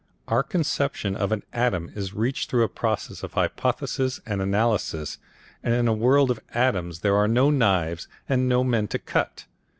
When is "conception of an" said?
0.41-1.43